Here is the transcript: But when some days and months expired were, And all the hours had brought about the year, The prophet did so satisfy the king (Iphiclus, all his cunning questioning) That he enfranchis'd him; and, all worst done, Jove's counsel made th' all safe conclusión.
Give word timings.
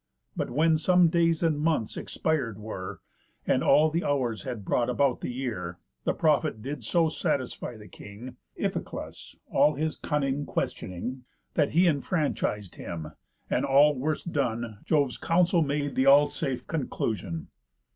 But 0.35 0.49
when 0.49 0.79
some 0.79 1.09
days 1.09 1.43
and 1.43 1.59
months 1.59 1.95
expired 1.95 2.57
were, 2.57 3.01
And 3.45 3.63
all 3.63 3.91
the 3.91 4.03
hours 4.03 4.41
had 4.41 4.65
brought 4.65 4.89
about 4.89 5.21
the 5.21 5.29
year, 5.31 5.77
The 6.05 6.15
prophet 6.15 6.63
did 6.63 6.83
so 6.83 7.07
satisfy 7.07 7.77
the 7.77 7.87
king 7.87 8.35
(Iphiclus, 8.59 9.35
all 9.51 9.75
his 9.75 9.95
cunning 9.95 10.47
questioning) 10.47 11.25
That 11.53 11.73
he 11.73 11.83
enfranchis'd 11.85 12.77
him; 12.77 13.11
and, 13.47 13.63
all 13.63 13.93
worst 13.93 14.31
done, 14.31 14.79
Jove's 14.85 15.17
counsel 15.19 15.61
made 15.61 15.95
th' 15.95 16.07
all 16.07 16.25
safe 16.25 16.65
conclusión. 16.65 17.49